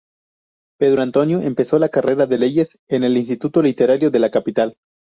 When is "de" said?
2.25-2.39, 4.09-4.17